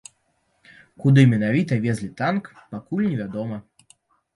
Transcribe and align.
Куды 1.03 1.21
менавіта 1.35 1.73
везлі 1.85 2.13
танк, 2.25 2.43
пакуль 2.75 3.09
невядома. 3.13 3.67